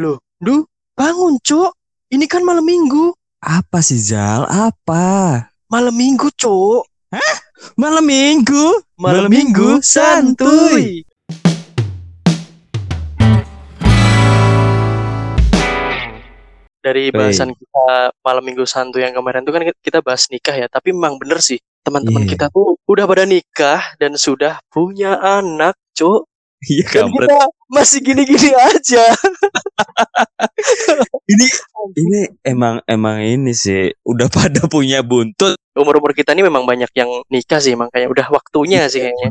Loh, 0.00 0.24
Du, 0.40 0.64
bangun, 0.96 1.36
Cuk. 1.44 1.76
Ini 2.08 2.24
kan 2.24 2.40
malam 2.40 2.64
minggu. 2.64 3.12
Apa 3.44 3.84
sih 3.84 4.00
Zal? 4.00 4.48
Apa? 4.48 5.04
Malam 5.68 5.92
minggu, 5.92 6.32
Cuk. 6.32 6.88
Malam 7.76 8.00
minggu? 8.08 8.88
Malam, 8.96 9.28
minggu 9.28 9.84
santuy. 9.84 11.04
Dari 16.82 17.14
bahasan 17.14 17.54
kita 17.54 18.10
malam 18.26 18.42
minggu 18.42 18.66
santuy 18.66 19.06
yang 19.06 19.14
kemarin 19.14 19.46
tuh 19.46 19.54
kan 19.54 19.62
kita 19.78 20.02
bahas 20.02 20.26
nikah 20.34 20.56
ya, 20.56 20.66
tapi 20.66 20.90
memang 20.90 21.14
bener 21.14 21.38
sih 21.38 21.62
teman-teman 21.86 22.26
Iya. 22.26 22.30
kita 22.34 22.46
tuh 22.50 22.74
udah 22.90 23.04
pada 23.06 23.22
nikah 23.22 23.94
dan 24.02 24.18
sudah 24.18 24.58
punya 24.66 25.14
anak, 25.20 25.78
Cuk. 25.94 26.26
Iya 26.62 26.82
kampret. 26.90 27.26
kita 27.30 27.38
masih 27.72 28.04
gini-gini 28.04 28.52
aja. 28.52 29.04
Ini 31.24 31.46
ini 31.96 32.20
emang 32.44 32.82
emang 32.84 33.18
ini 33.20 33.52
sih 33.52 33.90
udah 34.04 34.28
pada 34.28 34.66
punya 34.66 35.00
buntut. 35.00 35.56
Umur-umur 35.72 36.12
kita 36.12 36.32
ini 36.32 36.44
memang 36.44 36.62
banyak 36.62 36.90
yang 36.92 37.08
nikah 37.26 37.58
sih, 37.58 37.72
makanya 37.72 38.06
udah 38.06 38.26
waktunya 38.28 38.84
sih 38.86 39.00
kayaknya. 39.00 39.28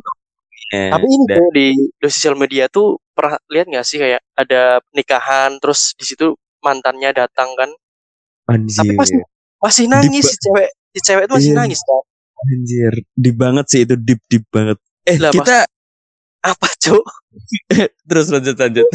Eh, 0.71 0.89
Tapi 0.89 1.05
ini 1.05 1.23
dan- 1.27 1.51
di, 1.51 1.65
di 1.75 2.07
sosial 2.07 2.33
media 2.33 2.65
tuh 2.67 2.97
pernah 3.11 3.37
lihat 3.47 3.67
nggak 3.67 3.85
sih 3.85 3.99
kayak 3.99 4.23
ada 4.33 4.79
nikahan 4.91 5.59
terus 5.59 5.91
di 5.93 6.05
situ 6.07 6.31
mantannya 6.63 7.11
datang 7.11 7.51
kan 7.53 7.69
tapi 8.47 8.57
anjir. 8.57 8.95
masih 8.95 9.19
masih 9.59 9.85
nangis 9.85 10.25
si 10.25 10.35
cewek 10.39 10.69
si 10.91 10.99
cewek 11.03 11.23
itu 11.27 11.33
masih 11.35 11.51
Iya. 11.51 11.59
nangis 11.59 11.79
kan 11.83 12.01
Anjir, 12.41 12.93
deep 13.13 13.35
banget 13.37 13.65
sih 13.67 13.79
itu 13.83 13.93
deep 13.99 14.17
deep 14.25 14.45
banget. 14.49 14.77
Eh 15.05 15.19
Lah, 15.19 15.29
kita 15.29 15.67
apa 16.41 16.67
cuk? 16.81 17.05
Terus 18.09 18.27
lanjut 18.33 18.57
lanjut. 18.57 18.87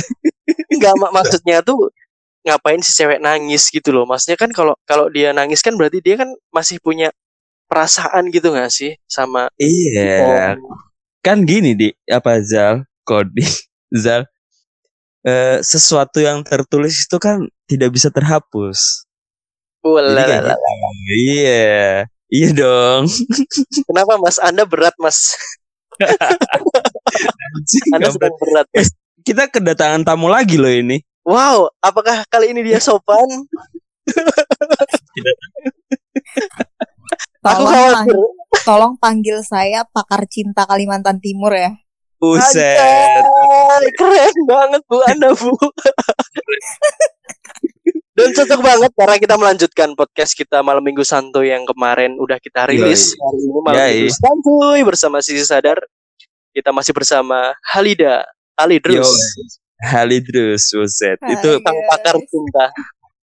nggak 0.70 0.95
mak 0.98 1.12
maksudnya 1.14 1.62
tuh 1.62 1.91
ngapain 2.46 2.78
si 2.82 2.95
cewek 2.95 3.19
nangis 3.22 3.70
gitu 3.70 3.91
loh? 3.95 4.06
Maksudnya 4.06 4.38
kan 4.38 4.50
kalau 4.55 4.74
kalau 4.86 5.10
dia 5.10 5.30
nangis 5.34 5.62
kan 5.62 5.75
berarti 5.75 5.98
dia 6.03 6.19
kan 6.19 6.30
masih 6.55 6.78
punya 6.83 7.11
perasaan 7.66 8.30
gitu 8.30 8.55
nggak 8.55 8.70
sih 8.70 8.94
sama 9.11 9.50
Iya, 9.58 10.55
Oh, 10.55 10.78
kan 11.22 11.42
gini 11.42 11.75
di. 11.75 11.91
Apa 12.06 12.38
Zal? 12.42 12.86
Kodi 13.03 13.42
Zal? 14.03 14.27
Eh, 15.27 15.58
sesuatu 15.58 16.22
yang 16.22 16.47
tertulis 16.47 17.03
itu 17.03 17.19
kan 17.19 17.42
tidak 17.66 17.91
bisa 17.91 18.14
terhapus. 18.14 19.03
Kayak 19.83 20.47
gitu. 20.47 20.55
Iya, 21.34 22.06
iya 22.31 22.48
dong. 22.55 23.10
kenapa 23.91 24.19
mas? 24.22 24.38
Anda 24.38 24.62
berat 24.66 24.94
mas 25.03 25.34
anda 27.93 28.09
sedang 28.09 28.35
berat 28.37 28.67
Eh, 28.73 28.87
Kita 29.21 29.47
kedatangan 29.47 30.03
tamu 30.03 30.27
lagi 30.27 30.55
loh 30.55 30.71
ini. 30.71 31.03
wow 31.23 31.67
apakah 31.79 32.23
kali 32.27 32.51
ini 32.51 32.62
dia 32.62 32.79
sopan 32.79 33.27
aku 37.43 37.62
Tolong, 37.62 37.71
khawatir 37.71 38.17
tolong 38.65 38.95
panggil 38.97 39.39
saya 39.41 39.87
pakar 39.87 40.27
cinta 40.27 40.67
Kalimantan 40.67 41.19
Timur 41.19 41.55
ya. 41.55 41.71
Buset. 42.17 42.75
Anjay, 42.75 43.87
keren 43.93 44.37
banget 44.43 44.83
bu 44.83 44.99
Anda 45.05 45.31
bu. 45.31 45.53
Dan 48.11 48.33
cocok 48.33 48.61
banget 48.61 48.91
karena 48.97 49.17
kita 49.21 49.34
melanjutkan 49.37 49.93
podcast 49.93 50.33
kita 50.33 50.65
malam 50.65 50.81
minggu 50.81 51.05
santuy 51.05 51.53
yang 51.53 51.62
kemarin 51.62 52.17
udah 52.17 52.41
kita 52.41 52.65
rilis 52.65 53.12
Yoi. 53.12 53.21
hari 53.21 53.39
ini 53.39 53.59
malam 53.61 53.77
Yoi. 53.79 53.93
minggu 54.01 54.17
santuy 54.17 54.79
bersama 54.83 55.17
Sisi 55.21 55.45
Sadar. 55.45 55.79
Kita 56.57 56.73
masih 56.73 56.97
bersama 56.97 57.53
Halida 57.61 58.25
Halidrus, 58.57 59.12
Halidrus, 59.85 60.73
buset. 60.73 61.21
Hai. 61.21 61.37
Itu 61.37 61.61
pakar 61.61 62.17
cinta. 62.25 62.65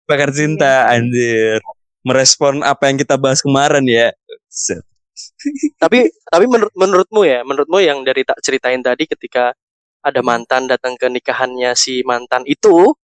pakar 0.08 0.30
cinta 0.32 0.72
anjir. 0.88 1.60
Merespon 2.00 2.64
apa 2.64 2.88
yang 2.88 2.96
kita 2.96 3.20
bahas 3.20 3.44
kemarin 3.44 3.84
ya. 3.84 4.08
Buset. 4.24 4.80
tapi 5.82 6.08
tapi 6.24 6.44
menur- 6.48 6.72
menurutmu 6.72 7.20
ya, 7.28 7.44
menurutmu 7.44 7.84
yang 7.84 8.00
dari 8.00 8.24
tak 8.24 8.40
ceritain 8.40 8.80
tadi 8.80 9.04
ketika 9.04 9.52
ada 10.00 10.24
mantan 10.24 10.64
datang 10.64 10.96
ke 10.96 11.12
nikahannya 11.12 11.76
si 11.76 12.00
mantan 12.08 12.48
itu 12.48 12.96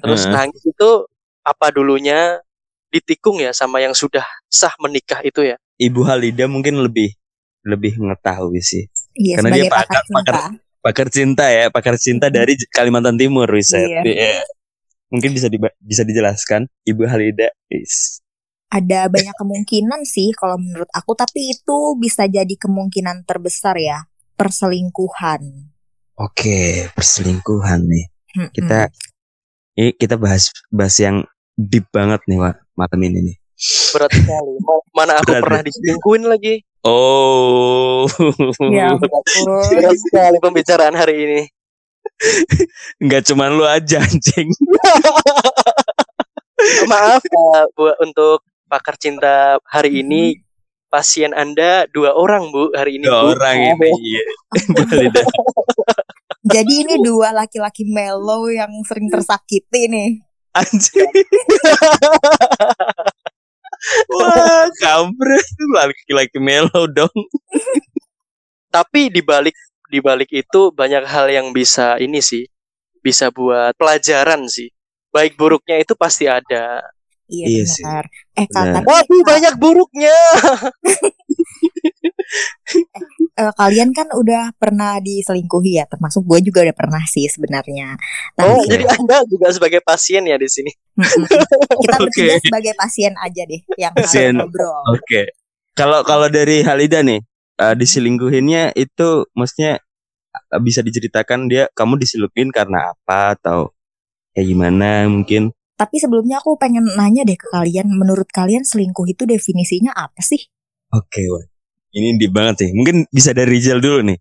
terus 0.00 0.24
Heeh. 0.24 0.32
nangis 0.32 0.62
itu 0.64 0.90
apa 1.42 1.68
dulunya 1.74 2.40
ditikung 2.88 3.42
ya 3.42 3.50
sama 3.50 3.82
yang 3.82 3.92
sudah 3.92 4.24
sah 4.46 4.72
menikah 4.78 5.20
itu 5.26 5.42
ya 5.42 5.58
Ibu 5.76 6.06
Halida 6.06 6.48
mungkin 6.48 6.80
lebih 6.80 7.12
lebih 7.66 7.98
mengetahui 8.00 8.62
sih. 8.62 8.86
Iya, 9.16 9.34
Karena 9.40 9.50
dia 9.50 9.64
pakar 9.66 9.82
pakar- 9.82 10.04
cinta. 10.04 10.20
pakar- 10.20 10.64
Pakar 10.76 11.08
cinta 11.10 11.44
ya, 11.50 11.66
pakar 11.66 11.96
cinta 11.98 12.26
dari 12.28 12.54
J- 12.54 12.70
Kalimantan 12.70 13.18
Timur, 13.18 13.50
riset. 13.50 13.90
Iya. 13.90 14.06
Iya. 14.06 14.46
Mungkin 15.08 15.34
bisa 15.34 15.46
diba- 15.46 15.74
bisa 15.78 16.02
dijelaskan 16.02 16.70
Ibu 16.84 17.02
Halida. 17.04 17.50
Is. 17.66 18.22
Ada 18.66 19.06
banyak 19.06 19.34
kemungkinan 19.34 20.02
sih 20.02 20.30
kalau 20.30 20.54
menurut 20.54 20.86
aku, 20.90 21.14
tapi 21.14 21.50
itu 21.50 21.76
bisa 21.96 22.26
jadi 22.26 22.50
kemungkinan 22.50 23.22
terbesar 23.22 23.74
ya, 23.74 24.06
perselingkuhan. 24.36 25.42
Oke, 26.16 26.86
perselingkuhan 26.92 27.82
nih. 27.82 28.06
Mm-mm. 28.36 28.50
Kita 28.50 28.86
ini 29.74 29.90
kita 29.92 30.14
bahas 30.14 30.54
bahas 30.68 30.96
yang 30.96 31.26
deep 31.52 31.90
banget 31.90 32.22
nih, 32.24 32.38
Wak, 32.38 32.56
malam 32.72 33.00
ini 33.02 33.32
nih. 33.32 33.36
berat 33.90 34.12
sekali 34.12 34.52
Ma- 34.60 34.84
mana 34.92 35.12
aku 35.16 35.32
Berat, 35.32 35.42
pernah 35.42 35.60
ya? 35.60 35.66
diselingkuhin 35.66 36.24
lagi 36.28 36.54
Oh. 36.86 38.06
Ya 38.70 38.94
betul. 38.96 39.58
sekali 39.98 40.38
pembicaraan 40.38 40.94
hari 40.94 41.14
ini 41.18 41.40
Enggak 42.96 43.26
cuman 43.26 43.50
lu 43.52 43.66
aja 43.66 44.00
anjing. 44.00 44.48
maaf 46.88 47.20
uh, 47.20 47.64
bu 47.76 47.92
untuk 48.00 48.40
pakar 48.66 48.96
cinta 48.96 49.60
hari 49.68 50.00
ini 50.00 50.40
pasien 50.88 51.30
anda 51.30 51.84
dua 51.92 52.16
orang 52.16 52.48
bu 52.48 52.72
hari 52.72 52.96
ini 52.96 53.04
Dua 53.04 53.20
Bu. 53.20 53.28
orang 53.34 53.56
Maaf 53.60 53.76
ini. 53.76 53.90
ya. 53.90 53.96
Iya. 54.00 54.22
Jadi 56.56 56.72
ini 56.86 56.94
dua 57.02 57.34
laki-laki 57.34 57.82
mellow 57.84 58.46
yang 58.48 58.70
sering 58.86 59.10
tersakiti 59.10 59.90
nih. 59.90 60.10
Anjing. 60.54 61.10
Wah, 64.26 64.66
kampret 64.76 65.46
laki-laki 65.72 66.38
melo 66.38 66.86
dong. 66.88 67.12
tapi 68.68 69.08
di 69.08 69.22
balik 69.22 69.56
di 69.86 70.02
balik 70.02 70.28
itu 70.30 70.68
banyak 70.70 71.06
hal 71.06 71.30
yang 71.30 71.48
bisa 71.50 71.96
ini 71.96 72.20
sih 72.20 72.44
bisa 73.00 73.30
buat 73.30 73.72
pelajaran 73.78 74.44
sih 74.44 74.68
baik 75.08 75.38
buruknya 75.38 75.80
itu 75.80 75.94
pasti 75.94 76.26
ada 76.26 76.82
Iya, 77.26 77.46
Iya 77.50 77.64
sih. 77.66 77.82
benar. 77.82 78.04
Eh 78.38 78.46
Benar. 78.46 78.54
katanya 78.54 78.80
waduh 78.86 79.22
banyak 79.26 79.54
buruknya 79.58 80.14
eh, 83.40 83.52
kalian 83.56 83.90
kan 83.94 84.08
udah 84.12 84.54
pernah 84.56 84.98
diselingkuhi 84.98 85.78
ya, 85.78 85.84
termasuk 85.86 86.26
gue 86.26 86.50
juga 86.50 86.66
udah 86.66 86.76
pernah 86.76 87.02
sih 87.06 87.26
sebenarnya. 87.30 87.96
oh 88.40 88.60
Tapi 88.62 88.70
jadi 88.70 88.84
anda 88.90 89.22
juga 89.28 89.48
sebagai 89.52 89.80
pasien 89.82 90.26
ya 90.26 90.36
di 90.36 90.48
sini 90.48 90.72
kita 91.84 91.96
bertiga 92.00 92.34
sebagai 92.40 92.72
pasien 92.76 93.12
aja 93.20 93.42
deh 93.44 93.60
yang 93.76 93.92
Pasien. 93.92 94.34
ngobrol. 94.40 94.96
Oke. 94.96 95.32
Kalau 95.76 96.00
kalau 96.08 96.32
dari 96.32 96.64
Halida 96.64 97.04
nih, 97.04 97.20
eh, 97.60 97.74
diselingkuhinnya 97.76 98.72
itu 98.72 99.28
maksudnya 99.36 99.76
eh, 100.32 100.60
bisa 100.64 100.80
diceritakan 100.80 101.52
dia 101.52 101.68
kamu 101.76 102.00
diselingkuhin 102.00 102.48
karena 102.48 102.96
apa 102.96 103.36
atau 103.36 103.76
kayak 104.32 104.46
gimana 104.48 105.04
mungkin? 105.08 105.52
Tapi 105.76 106.00
sebelumnya 106.00 106.40
aku 106.40 106.56
pengen 106.56 106.88
nanya 106.96 107.28
deh 107.28 107.36
ke 107.36 107.52
kalian, 107.52 107.92
menurut 107.92 108.32
kalian 108.32 108.64
selingkuh 108.64 109.04
itu 109.12 109.28
definisinya 109.28 109.92
apa 109.92 110.24
sih? 110.24 110.40
Oke, 110.88 111.20
wah. 111.28 111.44
Ini 111.96 112.20
deep 112.20 112.32
banget 112.36 112.54
sih. 112.60 112.70
Mungkin 112.76 113.08
bisa 113.08 113.32
dari 113.32 113.56
Rizal 113.56 113.80
dulu 113.80 114.04
nih. 114.04 114.18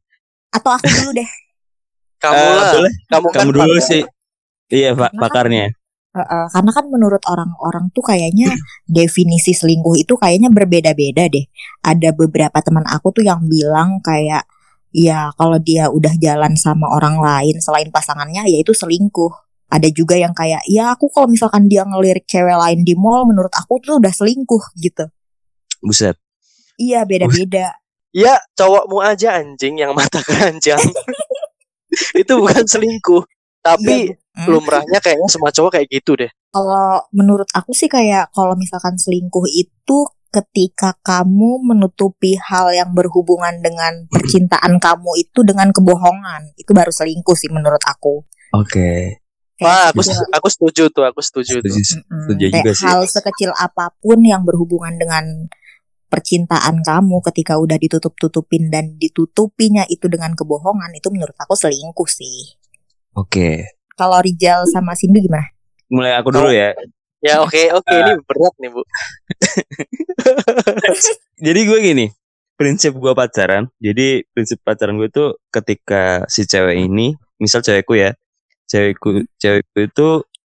Atau 0.56 0.72
aku 0.72 0.88
dulu 0.88 1.12
deh. 1.12 1.30
kamu 2.24 2.40
Eh, 2.40 2.54
lah 2.56 2.66
boleh. 2.72 2.94
kamu, 3.12 3.28
kan 3.28 3.40
Kamu 3.44 3.52
dulu 3.52 3.74
pakar. 3.76 3.90
sih. 3.92 4.02
Iya, 4.72 4.90
Pak, 4.96 5.12
kan- 5.12 5.20
pakarnya. 5.20 5.66
Eh, 6.16 6.24
eh, 6.24 6.46
karena 6.48 6.72
kan 6.72 6.86
menurut 6.88 7.20
orang-orang 7.28 7.92
tuh 7.92 8.00
kayaknya 8.00 8.48
definisi 8.88 9.52
selingkuh 9.52 10.00
itu 10.00 10.16
kayaknya 10.16 10.48
berbeda-beda 10.48 11.28
deh. 11.28 11.44
Ada 11.84 12.16
beberapa 12.16 12.56
teman 12.64 12.88
aku 12.88 13.12
tuh 13.20 13.28
yang 13.28 13.44
bilang 13.52 14.00
kayak 14.00 14.48
ya 14.96 15.36
kalau 15.36 15.60
dia 15.60 15.92
udah 15.92 16.16
jalan 16.16 16.56
sama 16.56 16.88
orang 16.88 17.20
lain 17.20 17.60
selain 17.60 17.92
pasangannya 17.92 18.48
ya 18.48 18.58
itu 18.64 18.72
selingkuh. 18.72 19.28
Ada 19.68 19.92
juga 19.92 20.16
yang 20.16 20.32
kayak 20.32 20.64
ya 20.72 20.96
aku 20.96 21.12
kalau 21.12 21.28
misalkan 21.28 21.68
dia 21.68 21.84
ngelirik 21.84 22.24
cewek 22.24 22.56
lain 22.56 22.88
di 22.88 22.96
mall 22.96 23.28
menurut 23.28 23.52
aku 23.52 23.84
tuh 23.84 24.00
udah 24.00 24.14
selingkuh 24.16 24.64
gitu. 24.80 25.12
Buset. 25.84 26.16
Iya 26.76 27.04
beda-beda. 27.04 27.76
ya 28.16 28.40
cowokmu 28.54 29.00
aja 29.00 29.36
anjing 29.36 29.76
yang 29.78 29.92
mata 29.92 30.20
keranjang 30.20 30.80
itu 32.16 32.32
bukan 32.34 32.64
selingkuh 32.64 33.24
tapi 33.60 34.14
Iya, 34.14 34.16
mm. 34.38 34.48
lumrahnya 34.48 35.00
kayaknya 35.00 35.28
semua 35.28 35.50
cowok 35.50 35.72
kayak 35.74 35.88
gitu 35.90 36.16
deh 36.16 36.32
Kalau 36.50 37.04
menurut 37.12 37.48
aku 37.52 37.72
sih 37.72 37.88
kayak 37.88 38.32
kalau 38.32 38.56
misalkan 38.56 38.96
selingkuh 38.96 39.44
itu 39.50 40.08
ketika 40.30 40.96
kamu 41.02 41.60
menutupi 41.62 42.36
hal 42.38 42.68
yang 42.70 42.92
berhubungan 42.92 43.60
dengan 43.60 44.04
percintaan 44.08 44.80
kamu 44.80 45.16
itu 45.18 45.44
dengan 45.44 45.72
kebohongan. 45.72 46.52
Itu 46.56 46.72
baru 46.72 46.92
selingkuh 46.92 47.32
sih 47.34 47.48
menurut 47.48 47.80
aku. 47.82 48.24
Oke. 48.52 49.20
Kayak 49.56 49.64
Wah, 49.64 49.86
aku 49.90 50.04
sekecil- 50.04 50.32
aku 50.32 50.48
setuju 50.50 50.84
tuh, 50.90 51.04
aku 51.04 51.20
setuju 51.20 51.54
tuh. 51.58 51.72
Setuju, 51.72 51.80
Mm-mm. 51.98 52.20
setuju 52.22 52.46
juga 52.52 52.72
sih. 52.72 52.84
hal 52.84 53.00
sekecil 53.06 53.52
apa 53.52 53.96
pun 53.98 54.20
yang 54.20 54.44
berhubungan 54.44 54.96
dengan 54.96 55.24
percintaan 56.08 56.86
kamu 56.86 57.20
ketika 57.32 57.58
udah 57.58 57.76
ditutup-tutupin 57.76 58.70
dan 58.70 58.96
ditutupinya 58.96 59.84
itu 59.90 60.06
dengan 60.08 60.34
kebohongan 60.38 60.94
itu 60.96 61.10
menurut 61.12 61.36
aku 61.36 61.58
selingkuh 61.58 62.10
sih. 62.10 62.56
Oke. 63.16 63.76
Kalau 63.96 64.20
Rijal 64.20 64.68
sama 64.68 64.94
Cindy 64.94 65.24
gimana? 65.24 65.48
Mulai 65.88 66.20
aku 66.20 66.30
dulu 66.36 66.52
ya. 66.52 66.76
Ya 67.24 67.42
oke 67.42 67.74
oke 67.74 67.90
ini 67.90 68.14
berat 68.22 68.54
nih 68.62 68.70
bu. 68.70 68.82
Jadi 71.46 71.60
gue 71.66 71.80
gini, 71.82 72.06
prinsip 72.54 72.94
gue 72.94 73.14
pacaran. 73.18 73.66
Jadi 73.82 74.22
prinsip 74.30 74.62
pacaran 74.62 75.00
gue 75.02 75.10
tuh 75.10 75.42
ketika 75.50 76.28
si 76.30 76.46
cewek 76.46 76.86
ini, 76.86 77.18
misal 77.42 77.66
cewekku 77.66 77.98
ya, 77.98 78.14
cewekku 78.70 79.26
cewekku 79.42 79.80
itu 79.90 80.08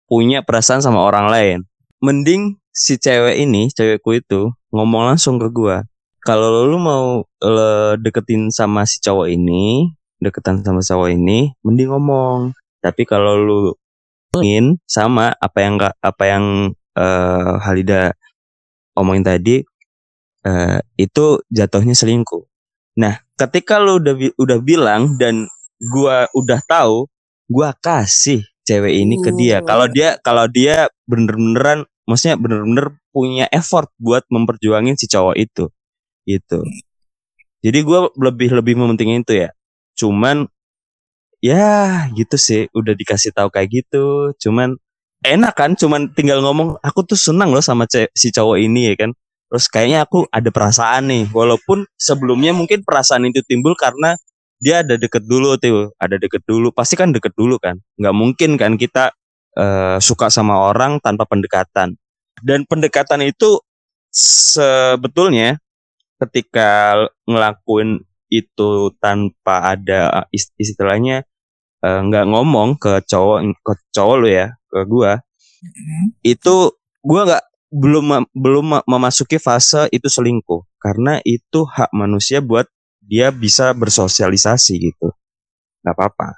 punya 0.05 0.45
perasaan 0.45 0.85
sama 0.85 1.01
orang 1.01 1.33
lain. 1.33 1.59
Mending 2.05 2.61
si 2.79 2.95
cewek 2.95 3.43
ini, 3.43 3.67
cewekku 3.75 4.15
itu 4.15 4.55
ngomong 4.71 5.11
langsung 5.11 5.43
ke 5.43 5.51
gue. 5.51 5.83
Kalau 6.23 6.63
lu 6.63 6.79
mau 6.79 7.27
eh, 7.43 7.99
deketin 7.99 8.55
sama 8.55 8.87
si 8.87 9.03
cowok 9.03 9.27
ini, 9.27 9.91
deketan 10.23 10.63
sama 10.63 10.79
cowok 10.79 11.11
ini, 11.11 11.51
mending 11.67 11.91
ngomong. 11.91 12.55
Tapi 12.79 13.03
kalau 13.03 13.35
lu 13.35 13.61
ingin 14.39 14.79
sama 14.87 15.35
apa 15.35 15.59
yang 15.59 15.75
nggak- 15.75 15.99
apa 15.99 16.25
yang 16.31 16.45
eh, 16.95 17.55
Halida 17.67 18.15
omongin 18.95 19.27
tadi, 19.27 19.57
eh, 20.47 20.79
itu 20.95 21.43
jatuhnya 21.51 21.95
selingkuh. 21.99 22.43
Nah, 22.99 23.19
ketika 23.39 23.79
lu 23.79 24.03
udah 24.03 24.15
udah 24.39 24.59
bilang 24.63 25.15
dan 25.19 25.47
gua 25.79 26.27
udah 26.35 26.59
tahu, 26.67 27.07
gua 27.47 27.75
kasih 27.79 28.43
cewek 28.67 28.95
ini 28.99 29.23
ke 29.23 29.31
dia. 29.33 29.63
Uh. 29.63 29.67
Kalau 29.67 29.87
dia 29.87 30.19
kalau 30.21 30.45
dia 30.51 30.91
bener-beneran 31.07 31.87
maksudnya 32.09 32.41
bener-bener 32.41 32.97
punya 33.13 33.45
effort 33.53 33.93
buat 34.01 34.25
memperjuangin 34.33 34.97
si 34.97 35.05
cowok 35.05 35.37
itu. 35.37 35.69
Gitu. 36.25 36.65
Jadi 37.61 37.79
gua 37.85 38.09
lebih 38.17 38.57
lebih 38.57 38.75
mementingin 38.81 39.23
itu 39.23 39.45
ya. 39.45 39.53
Cuman 39.99 40.49
ya 41.45 42.09
gitu 42.17 42.37
sih, 42.41 42.67
udah 42.73 42.97
dikasih 42.97 43.37
tahu 43.37 43.53
kayak 43.53 43.69
gitu. 43.85 44.33
Cuman 44.41 44.81
enak 45.27 45.55
kan 45.55 45.75
cuman 45.75 46.15
tinggal 46.15 46.43
ngomong 46.45 46.79
aku 46.83 47.03
tuh 47.03 47.19
senang 47.19 47.51
loh 47.51 47.63
sama 47.65 47.91
si 47.91 48.29
cowok 48.31 48.59
ini 48.63 48.95
ya 48.95 49.07
kan 49.07 49.11
terus 49.49 49.67
kayaknya 49.67 50.05
aku 50.05 50.29
ada 50.29 50.53
perasaan 50.53 51.09
nih 51.09 51.25
walaupun 51.33 51.89
sebelumnya 51.97 52.53
mungkin 52.55 52.85
perasaan 52.85 53.27
itu 53.27 53.41
timbul 53.49 53.75
karena 53.75 54.15
dia 54.61 54.85
ada 54.85 54.95
deket 55.01 55.25
dulu 55.25 55.57
tuh 55.59 55.91
ada 55.99 56.21
deket 56.21 56.45
dulu 56.45 56.71
pasti 56.71 56.95
kan 56.95 57.11
deket 57.11 57.33
dulu 57.35 57.59
kan 57.59 57.81
nggak 57.99 58.15
mungkin 58.15 58.55
kan 58.61 58.77
kita 58.77 59.11
eh, 59.59 59.99
suka 60.01 60.31
sama 60.31 60.55
orang 60.71 61.03
tanpa 61.03 61.27
pendekatan. 61.29 61.99
Dan 62.39 62.65
pendekatan 62.71 63.27
itu 63.27 63.59
sebetulnya 64.11 65.59
ketika 66.23 67.03
ngelakuin 67.27 68.03
itu 68.31 68.93
tanpa 69.03 69.75
ada 69.77 70.27
ist- 70.35 70.55
istilahnya 70.61 71.25
eh, 71.85 72.01
nggak 72.07 72.27
ngomong 72.31 72.77
ke 72.79 73.03
cowok 73.07 73.39
ke 73.65 73.73
cowok 73.95 74.17
lo 74.23 74.29
ya 74.29 74.47
ke 74.71 74.81
gua 74.87 75.23
Mm-mm. 75.63 76.15
itu 76.23 76.57
gua 77.03 77.23
nggak 77.27 77.45
belum 77.69 78.05
belum 78.33 78.65
ma- 78.65 78.87
memasuki 78.89 79.37
fase 79.37 79.89
itu 79.93 80.09
selingkuh. 80.09 80.65
Karena 80.81 81.21
itu 81.27 81.67
hak 81.69 81.91
manusia 81.93 82.41
buat 82.41 82.65
dia 83.05 83.29
bisa 83.35 83.73
bersosialisasi 83.77 84.73
gitu. 84.81 85.13
Nggak 85.85 85.95
apa-apa. 85.97 86.29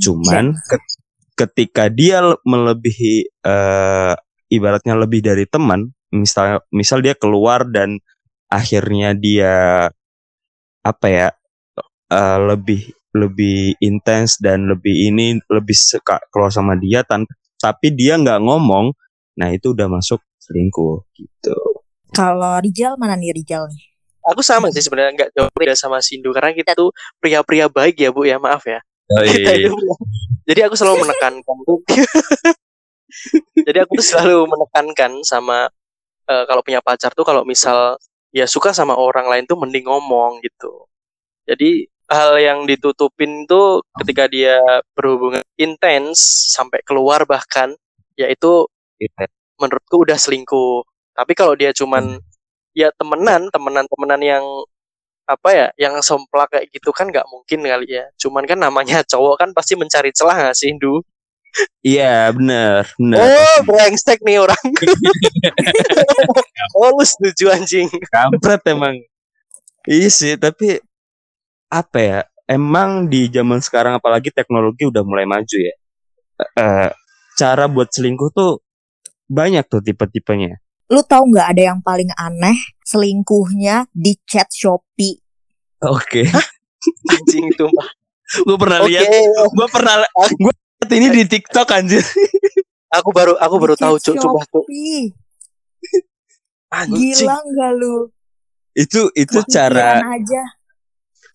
Cuman 0.00 0.54
ke- 0.56 0.95
ketika 1.36 1.92
dia 1.92 2.24
le- 2.24 2.40
melebihi 2.42 3.14
eh, 3.44 4.14
ibaratnya 4.50 4.96
lebih 4.96 5.20
dari 5.20 5.44
teman 5.44 5.92
misal 6.10 6.64
misal 6.72 7.04
dia 7.04 7.12
keluar 7.12 7.68
dan 7.68 8.00
akhirnya 8.48 9.12
dia 9.12 9.86
apa 10.82 11.06
ya 11.06 11.28
eh, 12.10 12.38
lebih 12.40 12.80
lebih 13.16 13.76
intens 13.80 14.36
dan 14.40 14.68
lebih 14.68 14.92
ini 14.92 15.40
lebih 15.48 15.76
suka 15.76 16.20
keluar 16.28 16.52
sama 16.52 16.76
dia 16.76 17.00
tan 17.04 17.24
tapi 17.56 17.92
dia 17.92 18.20
nggak 18.20 18.40
ngomong 18.44 18.92
nah 19.36 19.48
itu 19.52 19.72
udah 19.72 19.88
masuk 19.88 20.20
selingkuh 20.40 21.04
gitu 21.16 21.56
Kalau 22.14 22.56
Rijal 22.64 22.96
mana 22.96 23.12
nih 23.18 23.34
Rijal 23.36 23.68
nih? 23.68 23.82
Aku 24.32 24.40
sama 24.40 24.72
sih 24.72 24.80
sebenarnya 24.80 25.12
nggak 25.14 25.30
jauh 25.36 25.50
beda 25.52 25.74
sama 25.76 26.00
Sindu 26.00 26.32
karena 26.32 26.50
kita 26.56 26.72
tuh 26.74 26.90
pria-pria 27.20 27.68
baik 27.68 28.00
ya 28.00 28.08
bu 28.10 28.24
ya 28.24 28.40
maaf 28.40 28.64
ya. 28.64 28.80
Pria- 29.08 29.70
Jadi 30.48 30.60
aku 30.62 30.74
selalu 30.78 30.96
menekankan 31.06 31.56
tuh. 31.66 31.78
Jadi 33.66 33.78
aku 33.82 33.92
tuh 33.98 34.06
selalu 34.06 34.38
menekankan 34.50 35.12
sama 35.26 35.66
eh, 36.28 36.44
kalau 36.46 36.62
punya 36.62 36.80
pacar 36.82 37.10
tuh 37.14 37.26
kalau 37.26 37.42
misal 37.46 37.98
ya 38.34 38.44
suka 38.46 38.70
sama 38.74 38.94
orang 38.98 39.26
lain 39.30 39.44
tuh 39.48 39.58
mending 39.58 39.86
ngomong 39.86 40.42
gitu. 40.44 40.86
Jadi 41.46 41.86
hal 42.10 42.38
yang 42.38 42.58
ditutupin 42.70 43.46
tuh 43.50 43.82
ketika 44.02 44.30
dia 44.30 44.58
berhubungan 44.94 45.42
intens 45.58 46.22
sampai 46.54 46.78
keluar 46.86 47.26
bahkan 47.26 47.74
ya 48.14 48.30
itu 48.30 48.66
menurutku 49.60 50.02
udah 50.06 50.18
selingkuh. 50.18 50.84
Tapi 51.16 51.32
kalau 51.32 51.56
dia 51.56 51.72
cuman 51.72 52.20
ya 52.76 52.92
temenan, 53.00 53.48
temenan-temenan 53.50 54.20
yang 54.22 54.44
apa 55.26 55.48
ya, 55.52 55.66
yang 55.76 55.98
somplak 56.02 56.54
kayak 56.54 56.70
gitu 56.70 56.94
kan 56.94 57.10
nggak 57.10 57.26
mungkin 57.28 57.66
kali 57.66 57.86
ya. 57.90 58.06
Cuman 58.18 58.46
kan 58.46 58.58
namanya 58.62 59.02
cowok 59.10 59.34
kan 59.42 59.50
pasti 59.52 59.74
mencari 59.74 60.14
celah 60.14 60.36
nggak 60.38 60.56
sih, 60.56 60.72
Ndu? 60.74 61.02
iya 61.80 62.28
bener 62.36 62.84
bener 63.00 63.16
Oh, 63.16 63.64
brengsek 63.64 64.20
nih 64.20 64.44
orang. 64.44 64.60
oh, 66.76 66.92
lu 66.92 67.00
setuju 67.00 67.48
anjing. 67.48 67.88
kampret 68.12 68.60
emang 68.68 68.92
iya 69.88 70.12
sih 70.12 70.36
tapi 70.36 70.76
apa 71.72 71.98
ya 71.98 72.20
emang 72.44 73.08
di 73.08 73.32
zaman 73.32 73.64
sekarang 73.64 73.96
apalagi 73.96 74.28
teknologi 74.28 74.84
udah 74.84 75.00
mulai 75.00 75.24
maju 75.24 75.56
ya 75.56 75.74
Eh, 76.36 76.90
cara 77.40 77.64
buat 77.64 77.88
selingkuh 77.88 78.28
tuh 78.28 78.60
banyak 79.24 79.64
tuh 79.72 79.80
tipe-tipenya 79.80 80.60
Lu 80.86 81.02
tahu 81.02 81.34
nggak 81.34 81.48
ada 81.56 81.62
yang 81.74 81.80
paling 81.82 82.10
aneh 82.14 82.54
selingkuhnya 82.82 83.90
di 83.90 84.14
chat 84.22 84.46
Shopee? 84.50 85.18
oke 85.82 86.22
Anjing 87.10 87.50
itu 87.50 87.66
mah. 87.68 87.90
gue 88.42 88.56
pernah 88.56 88.78
Oke, 88.80 88.90
lihat 88.90 89.06
gue 89.50 89.68
pernah 89.68 89.94
gue 90.32 90.52
lihat 90.54 90.90
ini 90.90 91.06
di 91.12 91.22
TikTok 91.26 91.68
anjir 91.70 92.02
aku 92.88 93.10
baru 93.10 93.34
aku 93.36 93.54
baru 93.58 93.74
Di 93.74 93.82
tahu 93.82 93.94
cuk 93.98 94.14
coba 94.16 94.42
tuh. 94.46 94.64
Anjing. 96.68 97.14
Gila 97.14 97.36
nggak 97.40 97.72
lu? 97.76 98.10
itu 98.74 99.08
itu 99.14 99.38
cara 99.48 99.98
Kepikiran 99.98 100.14
aja. 100.14 100.42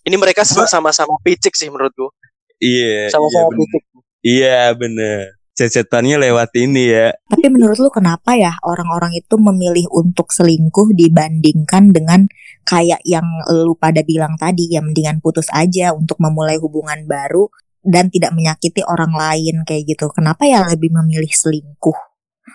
Ini 0.02 0.16
mereka 0.18 0.42
sama-sama 0.44 1.18
picik 1.22 1.54
sih 1.54 1.70
menurutku. 1.70 2.10
iya 2.58 3.10
iya 3.10 3.10
Sama-sama 3.10 3.50
bener. 3.50 3.60
picik. 3.66 3.84
iya 4.22 4.60
bener 4.74 5.22
cecetannya 5.51 6.17
lewat 6.17 6.55
ini 6.58 6.84
ya 6.89 7.08
Tapi 7.27 7.48
menurut 7.51 7.77
lu 7.77 7.91
kenapa 7.91 8.34
ya 8.39 8.55
orang-orang 8.63 9.15
itu 9.20 9.36
memilih 9.36 9.86
untuk 9.91 10.31
selingkuh 10.31 10.96
dibandingkan 10.96 11.91
dengan 11.91 12.25
kayak 12.63 13.03
yang 13.03 13.25
lu 13.51 13.75
pada 13.75 14.01
bilang 14.01 14.39
tadi 14.39 14.72
ya 14.72 14.79
mendingan 14.79 15.20
putus 15.20 15.51
aja 15.51 15.91
untuk 15.91 16.17
memulai 16.24 16.55
hubungan 16.58 17.03
baru 17.05 17.51
dan 17.81 18.13
tidak 18.13 18.31
menyakiti 18.38 18.86
orang 18.86 19.12
lain 19.12 19.65
kayak 19.65 19.89
gitu. 19.89 20.08
Kenapa 20.13 20.46
ya 20.46 20.63
lebih 20.70 20.93
memilih 20.93 21.34
selingkuh? 21.34 21.98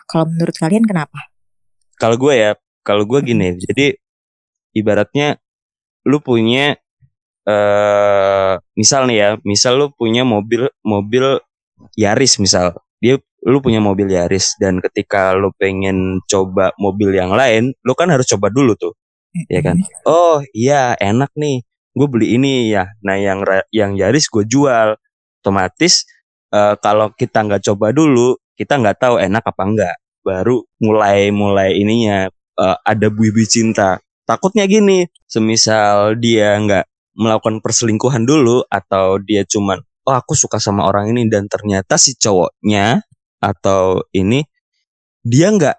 Kalau 0.06 0.24
menurut 0.30 0.54
kalian 0.54 0.86
kenapa? 0.86 1.36
kalau 1.96 2.16
gue 2.20 2.34
ya 2.36 2.50
kalau 2.84 3.08
gue 3.08 3.20
gini 3.24 3.56
jadi 3.56 3.96
ibaratnya 4.76 5.40
lu 6.06 6.20
punya 6.20 6.76
eh 7.46 8.52
misal 8.76 9.08
nih 9.08 9.18
ya 9.18 9.28
misal 9.42 9.72
lu 9.80 9.86
punya 9.96 10.22
mobil 10.22 10.68
mobil 10.84 11.40
Yaris 11.96 12.38
misal 12.38 12.76
dia 13.00 13.20
lu 13.46 13.62
punya 13.62 13.78
mobil 13.78 14.10
Yaris 14.10 14.58
dan 14.58 14.82
ketika 14.82 15.36
lu 15.36 15.54
pengen 15.54 16.18
coba 16.26 16.74
mobil 16.80 17.14
yang 17.14 17.30
lain 17.30 17.70
lu 17.86 17.92
kan 17.94 18.10
harus 18.10 18.26
coba 18.26 18.50
dulu 18.50 18.74
tuh. 18.74 18.94
Ya 19.52 19.60
kan? 19.60 19.84
Oh 20.08 20.40
iya 20.56 20.96
enak 20.96 21.30
nih. 21.36 21.60
Gue 21.92 22.08
beli 22.08 22.36
ini 22.40 22.72
ya. 22.72 22.88
Nah 23.04 23.16
yang 23.20 23.44
yang 23.70 23.94
Yaris 23.94 24.26
gue 24.32 24.44
jual. 24.48 24.96
Otomatis 25.46 26.02
eh, 26.50 26.74
kalau 26.82 27.14
kita 27.14 27.46
nggak 27.46 27.62
coba 27.70 27.94
dulu 27.94 28.34
kita 28.58 28.82
nggak 28.82 28.98
tahu 28.98 29.22
enak 29.22 29.46
apa 29.46 29.62
enggak 29.62 29.96
baru 30.26 30.66
mulai 30.82 31.30
mulai 31.30 31.78
ininya 31.78 32.26
eh, 32.32 32.76
ada 32.82 33.06
bui-bui 33.06 33.46
cinta. 33.46 34.02
Takutnya 34.26 34.66
gini 34.66 35.06
semisal 35.30 36.18
dia 36.18 36.58
nggak 36.58 37.14
melakukan 37.14 37.62
perselingkuhan 37.62 38.26
dulu 38.26 38.66
atau 38.66 39.22
dia 39.22 39.46
cuman 39.46 39.80
oh 40.06 40.14
aku 40.16 40.32
suka 40.38 40.62
sama 40.62 40.86
orang 40.86 41.10
ini 41.12 41.26
dan 41.26 41.50
ternyata 41.50 41.98
si 41.98 42.14
cowoknya 42.16 43.02
atau 43.42 44.00
ini 44.14 44.46
dia 45.26 45.50
nggak 45.50 45.76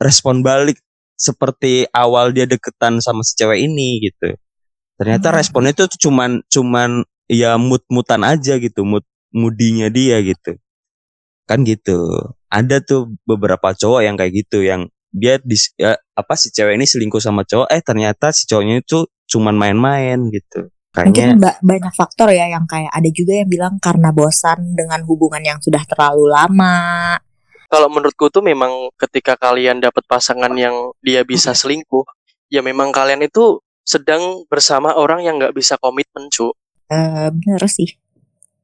respon 0.00 0.40
balik 0.46 0.78
seperti 1.16 1.88
awal 1.90 2.30
dia 2.30 2.44
deketan 2.46 3.00
sama 3.02 3.24
si 3.26 3.34
cewek 3.36 3.58
ini 3.66 4.00
gitu. 4.04 4.36
Ternyata 5.00 5.32
Hmm. 5.32 5.36
responnya 5.40 5.72
itu 5.76 5.84
cuman 6.08 6.44
cuman 6.48 7.04
ya 7.28 7.56
mut-mutan 7.60 8.22
aja 8.24 8.56
gitu 8.60 8.84
mut 8.86 9.04
mudinya 9.34 9.88
dia 9.92 10.20
gitu. 10.22 10.56
Kan 11.48 11.64
gitu. 11.66 11.98
Ada 12.52 12.80
tuh 12.84 13.12
beberapa 13.26 13.74
cowok 13.74 14.00
yang 14.06 14.14
kayak 14.18 14.32
gitu 14.46 14.62
yang 14.62 14.88
dia 15.14 15.40
di 15.40 15.56
ya, 15.80 15.96
apa 16.14 16.34
si 16.36 16.52
cewek 16.52 16.76
ini 16.76 16.84
selingkuh 16.86 17.22
sama 17.22 17.42
cowok 17.48 17.68
eh 17.72 17.80
ternyata 17.80 18.30
si 18.36 18.44
cowoknya 18.48 18.84
itu 18.84 19.08
cuman 19.32 19.56
main-main 19.56 20.20
gitu 20.30 20.68
Kayaknya, 20.96 21.36
mungkin 21.36 21.44
ba 21.44 21.52
banyak 21.60 21.92
faktor 21.92 22.32
ya 22.32 22.48
yang 22.48 22.64
kayak 22.64 22.88
ada 22.88 23.10
juga 23.12 23.32
yang 23.36 23.50
bilang 23.52 23.74
karena 23.76 24.08
bosan 24.16 24.72
dengan 24.72 25.04
hubungan 25.04 25.44
yang 25.44 25.60
sudah 25.60 25.84
terlalu 25.84 26.32
lama 26.32 26.76
kalau 27.68 27.92
menurutku 27.92 28.32
tuh 28.32 28.40
memang 28.40 28.88
ketika 28.96 29.36
kalian 29.36 29.84
dapat 29.84 30.00
pasangan 30.08 30.56
yang 30.56 30.72
dia 31.04 31.20
bisa 31.20 31.52
selingkuh 31.52 32.08
ya 32.48 32.64
memang 32.64 32.96
kalian 32.96 33.20
itu 33.20 33.60
sedang 33.84 34.48
bersama 34.48 34.96
orang 34.96 35.20
yang 35.20 35.36
nggak 35.36 35.52
bisa 35.52 35.76
komitmen 35.76 36.32
cu 36.32 36.48
uh, 36.88 37.28
bener 37.28 37.62
sih 37.68 37.92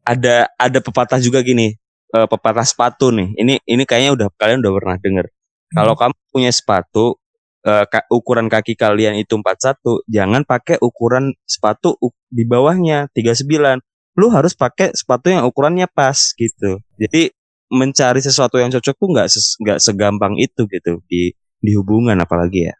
ada 0.08 0.48
ada 0.56 0.78
pepatah 0.80 1.20
juga 1.20 1.44
gini 1.44 1.76
uh, 2.12 2.28
pepatah 2.28 2.64
sepatu 2.64 3.10
nih. 3.10 3.32
Ini 3.34 3.54
ini 3.64 3.82
kayaknya 3.88 4.12
udah 4.14 4.26
kalian 4.36 4.60
udah 4.62 4.72
pernah 4.76 4.96
dengar. 5.00 5.26
Hmm. 5.28 5.74
Kalau 5.80 5.94
kamu 5.96 6.14
punya 6.30 6.50
sepatu 6.52 7.16
uh, 7.66 7.84
ukuran 8.10 8.46
kaki 8.50 8.74
kalian 8.74 9.18
itu 9.18 9.38
41, 9.38 9.78
jangan 10.10 10.42
pakai 10.46 10.78
ukuran 10.82 11.34
sepatu 11.46 11.98
di 12.28 12.42
bawahnya 12.46 13.10
39. 13.14 13.82
Lu 14.18 14.28
harus 14.28 14.52
pakai 14.52 14.92
sepatu 14.92 15.32
yang 15.32 15.48
ukurannya 15.48 15.88
pas 15.88 16.36
gitu. 16.36 16.82
Jadi 17.00 17.32
mencari 17.72 18.20
sesuatu 18.20 18.60
yang 18.60 18.68
cocok 18.68 18.94
tuh 18.94 19.08
nggak 19.08 19.28
nggak 19.64 19.78
segampang 19.80 20.36
itu 20.36 20.68
gitu 20.68 21.00
di 21.08 21.32
di 21.62 21.70
hubungan 21.72 22.20
apalagi 22.20 22.68
ya. 22.68 22.74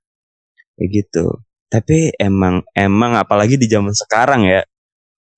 Kayak 0.76 0.88
gitu. 0.92 1.26
Tapi 1.72 2.12
emang 2.20 2.60
emang 2.76 3.16
apalagi 3.16 3.56
di 3.56 3.64
zaman 3.64 3.96
sekarang 3.96 4.44
ya 4.44 4.60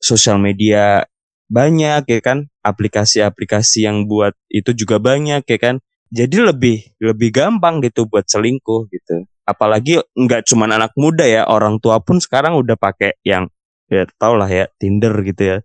sosial 0.03 0.43
media 0.43 1.07
banyak 1.47 2.03
ya 2.11 2.21
kan 2.25 2.51
aplikasi-aplikasi 2.67 3.87
yang 3.87 4.11
buat 4.11 4.35
itu 4.51 4.75
juga 4.75 4.99
banyak 4.99 5.47
ya 5.47 5.59
kan 5.61 5.79
jadi 6.11 6.51
lebih 6.51 6.97
lebih 6.99 7.31
gampang 7.31 7.85
gitu 7.85 8.09
buat 8.09 8.25
selingkuh 8.27 8.89
gitu 8.91 9.29
apalagi 9.45 10.01
nggak 10.17 10.49
cuma 10.49 10.65
anak 10.65 10.93
muda 10.97 11.25
ya 11.29 11.45
orang 11.45 11.77
tua 11.79 12.01
pun 12.01 12.17
sekarang 12.19 12.57
udah 12.57 12.77
pakai 12.81 13.21
yang 13.25 13.49
ya 13.93 14.09
tau 14.17 14.35
lah 14.35 14.49
ya 14.49 14.65
Tinder 14.81 15.13
gitu 15.21 15.43
ya 15.45 15.57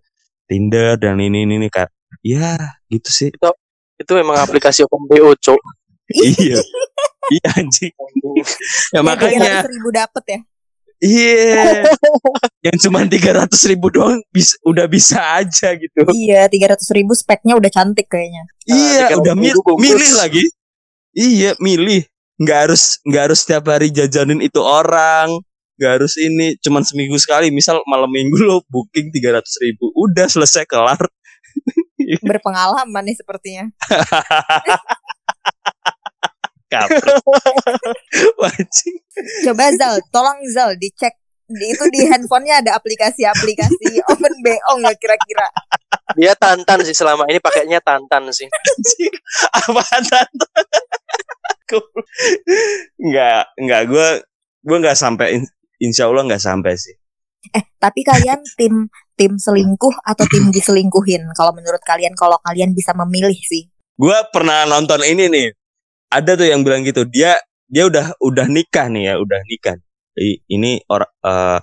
Tinder 0.44 1.00
dan 1.00 1.16
ini 1.16 1.48
ini, 1.48 1.56
ini 1.56 1.68
kak 1.72 1.88
ya 2.20 2.56
gitu 2.92 3.08
sih 3.08 3.28
itu, 3.32 3.50
itu 3.96 4.12
memang 4.12 4.44
aplikasi 4.44 4.84
open 4.84 5.08
bo 5.08 5.32
cok 5.32 5.60
iya 6.12 6.60
iya 7.34 7.48
anjing 7.56 7.94
ya 8.94 9.00
makanya 9.00 9.64
ribu 9.64 9.90
dapet 9.90 10.24
ya 10.28 10.40
Iya. 11.00 11.32
Yeah. 11.32 11.84
yang 12.68 12.76
cuma 12.76 13.08
tiga 13.08 13.32
ratus 13.32 13.64
ribu 13.64 13.88
doang 13.88 14.20
bisa 14.28 14.60
udah 14.68 14.84
bisa 14.84 15.16
aja 15.40 15.72
gitu. 15.72 16.04
Iya, 16.12 16.44
tiga 16.52 16.76
ratus 16.76 16.92
ribu 16.92 17.16
speknya 17.16 17.56
udah 17.56 17.72
cantik 17.72 18.04
kayaknya. 18.12 18.44
Iya, 18.68 19.16
uh, 19.16 19.24
udah 19.24 19.32
mil 19.32 19.56
milih 19.80 20.12
lagi. 20.20 20.44
Iya, 21.16 21.56
milih. 21.56 22.04
Nggak 22.40 22.58
harus 22.66 22.82
nggak 23.04 23.22
harus 23.28 23.38
setiap 23.44 23.68
hari 23.68 23.92
jajanin 23.92 24.40
itu 24.40 24.58
orang. 24.64 25.28
Nggak 25.76 25.92
harus 26.00 26.16
ini 26.16 26.56
cuman 26.64 26.80
seminggu 26.80 27.20
sekali. 27.20 27.52
Misal 27.52 27.84
malam 27.84 28.08
minggu 28.08 28.40
lo 28.40 28.64
booking 28.72 29.12
tiga 29.12 29.36
ratus 29.36 29.60
ribu, 29.60 29.92
udah 29.92 30.24
selesai 30.24 30.64
kelar. 30.64 31.00
Berpengalaman 32.24 33.04
nih 33.04 33.16
sepertinya. 33.20 33.68
Wajib. 38.40 38.94
Coba 39.44 39.64
Zal, 39.74 40.00
tolong 40.14 40.38
Zal 40.48 40.78
dicek 40.78 41.18
di 41.50 41.66
itu 41.66 41.82
di 41.90 42.06
handphonenya 42.06 42.62
ada 42.62 42.78
aplikasi-aplikasi 42.78 44.06
Open 44.06 44.34
BO 44.38 44.72
nggak 44.78 44.96
kira-kira? 45.02 45.50
Dia 46.14 46.38
tantan 46.38 46.86
sih 46.86 46.94
selama 46.94 47.26
ini 47.26 47.42
pakainya 47.42 47.82
tantan 47.82 48.30
sih. 48.30 48.46
Apa 49.50 49.82
tantan? 49.82 50.30
Enggak, 53.04 53.42
enggak 53.60 53.82
gue 53.86 54.08
gue 54.60 54.76
nggak 54.82 54.98
sampai 54.98 55.40
insya 55.80 56.10
Allah 56.10 56.26
nggak 56.26 56.42
sampai 56.42 56.74
sih. 56.76 56.96
Eh, 57.56 57.64
tapi 57.80 58.04
kalian 58.04 58.44
tim 58.58 58.90
tim 59.16 59.32
selingkuh 59.40 60.04
atau 60.04 60.24
tim 60.28 60.52
diselingkuhin? 60.52 61.24
Kalau 61.32 61.56
menurut 61.56 61.80
kalian, 61.84 62.12
kalau 62.12 62.36
kalian 62.44 62.76
bisa 62.76 62.92
memilih 62.92 63.36
sih? 63.36 63.68
Gue 63.96 64.16
pernah 64.32 64.68
nonton 64.68 65.00
ini 65.04 65.28
nih 65.28 65.48
ada 66.10 66.34
tuh 66.34 66.48
yang 66.50 66.66
bilang 66.66 66.82
gitu 66.82 67.06
dia 67.06 67.38
dia 67.70 67.86
udah 67.86 68.18
udah 68.18 68.46
nikah 68.50 68.90
nih 68.90 69.14
ya 69.14 69.14
udah 69.22 69.40
nikah 69.46 69.78
ini 70.50 70.82
orang 70.90 71.12
uh, 71.22 71.62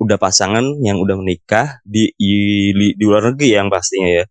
udah 0.00 0.16
pasangan 0.16 0.64
yang 0.80 0.96
udah 1.02 1.18
menikah 1.18 1.82
di, 1.84 2.08
di 2.16 2.72
di 2.72 3.04
luar 3.04 3.34
negeri 3.34 3.58
yang 3.58 3.68
pastinya 3.68 4.22
ya 4.22 4.24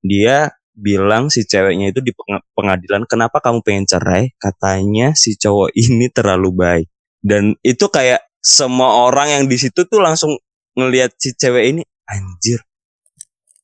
dia 0.00 0.36
bilang 0.74 1.30
si 1.30 1.46
ceweknya 1.46 1.94
itu 1.94 2.02
di 2.02 2.10
pengadilan 2.58 3.06
kenapa 3.06 3.38
kamu 3.38 3.62
pengen 3.62 3.86
cerai? 3.86 4.34
Katanya 4.36 5.14
si 5.14 5.38
cowok 5.38 5.70
ini 5.86 6.10
terlalu 6.10 6.50
baik. 6.52 6.86
Dan 7.24 7.56
itu 7.64 7.88
kayak 7.88 8.20
semua 8.44 9.08
orang 9.08 9.32
yang 9.32 9.44
di 9.48 9.56
situ 9.56 9.88
tuh 9.88 10.02
langsung 10.02 10.36
ngelihat 10.76 11.16
si 11.16 11.32
cewek 11.32 11.72
ini 11.72 11.82
anjir 12.04 12.60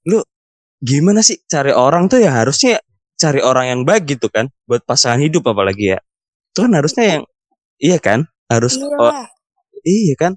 lu 0.08 0.24
gimana 0.80 1.20
sih 1.20 1.36
cari 1.44 1.74
orang 1.76 2.08
tuh 2.08 2.24
ya? 2.24 2.32
Harusnya 2.32 2.80
cari 3.20 3.44
orang 3.44 3.66
yang 3.68 3.80
baik 3.84 4.16
gitu 4.16 4.32
kan 4.32 4.48
buat 4.64 4.80
pasangan 4.88 5.20
hidup 5.20 5.44
apalagi 5.52 5.92
ya. 5.92 5.98
Itu 6.54 6.64
kan 6.64 6.72
harusnya 6.72 7.04
yang 7.04 7.22
iya 7.76 7.98
kan? 8.00 8.24
Harus 8.48 8.80
iya, 8.80 8.96
oh, 8.96 9.26
iya 9.84 10.14
kan? 10.16 10.32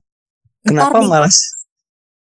Kenapa 0.68 1.00
malas? 1.00 1.56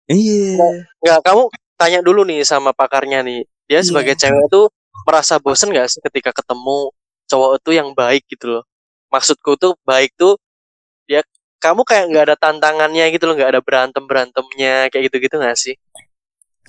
Iya. 0.10 0.58
Nggak 1.06 1.20
kamu 1.22 1.44
tanya 1.78 2.00
dulu 2.02 2.26
nih 2.26 2.42
sama 2.42 2.74
pakarnya 2.74 3.22
nih 3.22 3.46
dia 3.70 3.80
iya. 3.80 3.86
sebagai 3.86 4.18
cewek 4.18 4.50
tuh 4.50 4.74
merasa 5.06 5.38
bosen 5.38 5.70
gak 5.70 5.88
sih 5.94 6.02
ketika 6.02 6.34
ketemu 6.34 6.90
cowok 7.30 7.62
itu 7.62 7.72
yang 7.78 7.94
baik 7.94 8.26
gitu 8.26 8.58
loh 8.58 8.64
maksudku 9.14 9.54
tuh 9.62 9.78
baik 9.86 10.10
tuh 10.18 10.42
ya 11.06 11.22
kamu 11.62 11.86
kayak 11.86 12.06
nggak 12.10 12.24
ada 12.34 12.36
tantangannya 12.40 13.14
gitu 13.14 13.30
loh 13.30 13.38
nggak 13.38 13.52
ada 13.54 13.62
berantem 13.62 14.04
berantemnya 14.10 14.90
kayak 14.90 15.14
gitu 15.14 15.18
gitu 15.22 15.36
gak 15.38 15.54
sih 15.54 15.78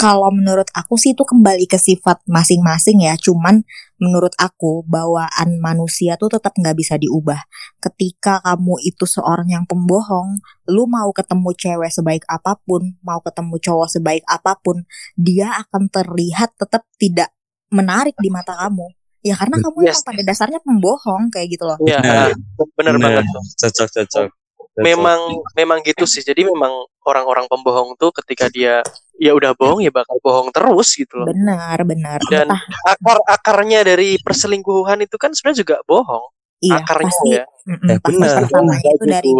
kalau 0.00 0.32
menurut 0.32 0.64
aku 0.72 0.96
sih 0.96 1.12
itu 1.12 1.28
kembali 1.28 1.68
ke 1.68 1.76
sifat 1.76 2.24
masing-masing 2.24 3.04
ya. 3.04 3.20
Cuman 3.20 3.60
menurut 4.00 4.32
aku 4.40 4.80
bawaan 4.88 5.60
manusia 5.60 6.16
tuh 6.16 6.32
tetap 6.32 6.56
nggak 6.56 6.72
bisa 6.72 6.96
diubah. 6.96 7.44
Ketika 7.84 8.40
kamu 8.40 8.80
itu 8.80 9.04
seorang 9.04 9.52
yang 9.52 9.68
pembohong, 9.68 10.40
lu 10.72 10.88
mau 10.88 11.12
ketemu 11.12 11.52
cewek 11.52 11.92
sebaik 11.92 12.24
apa 12.32 12.56
pun, 12.64 12.96
mau 13.04 13.20
ketemu 13.20 13.60
cowok 13.60 13.88
sebaik 13.92 14.24
apa 14.24 14.56
pun, 14.56 14.88
dia 15.20 15.52
akan 15.68 15.92
terlihat 15.92 16.56
tetap 16.56 16.88
tidak 16.96 17.28
menarik 17.68 18.16
di 18.16 18.32
mata 18.32 18.56
kamu. 18.56 18.88
Ya 19.20 19.36
karena 19.36 19.60
kamu 19.60 19.84
yes. 19.84 20.00
pada 20.00 20.24
dasarnya 20.24 20.64
pembohong 20.64 21.28
kayak 21.28 21.60
gitu 21.60 21.68
loh. 21.68 21.76
Iya, 21.84 22.32
benar 22.72 22.96
banget. 22.96 23.28
Cocok, 23.60 23.88
cocok 23.92 24.39
memang 24.80 25.20
memang 25.54 25.78
gitu 25.84 26.08
sih. 26.08 26.24
Jadi 26.24 26.48
memang 26.48 26.88
orang-orang 27.04 27.46
pembohong 27.48 27.96
tuh 27.96 28.12
ketika 28.12 28.48
dia 28.52 28.84
ya 29.20 29.36
udah 29.36 29.52
bohong 29.52 29.84
ya 29.84 29.92
bakal 29.92 30.16
bohong 30.24 30.48
terus 30.52 30.96
gitu 30.96 31.20
loh. 31.20 31.28
Benar, 31.28 31.84
benar. 31.84 32.18
Dan 32.28 32.48
akar-akarnya 32.84 33.84
dari 33.84 34.16
perselingkuhan 34.20 35.04
itu 35.04 35.16
kan 35.20 35.36
sebenarnya 35.36 35.58
juga 35.60 35.76
bohong. 35.84 36.24
Iya, 36.60 36.76
akarnya 36.84 37.08
pasti, 37.08 37.28
ya. 37.32 37.44
Mm 37.64 37.88
eh, 37.88 37.98
benar. 38.04 38.40
Itu 38.84 39.04
dari. 39.08 39.30